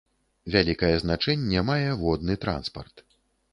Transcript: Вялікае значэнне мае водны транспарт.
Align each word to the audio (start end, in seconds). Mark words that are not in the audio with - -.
Вялікае 0.55 0.89
значэнне 1.03 1.63
мае 1.69 1.93
водны 2.01 2.41
транспарт. 2.47 3.07